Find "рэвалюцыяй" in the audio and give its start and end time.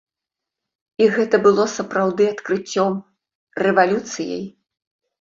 3.67-4.43